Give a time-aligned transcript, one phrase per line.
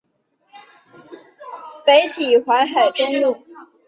[1.85, 3.37] 北起淮海中路。